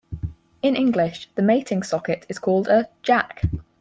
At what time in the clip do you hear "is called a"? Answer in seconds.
2.27-2.89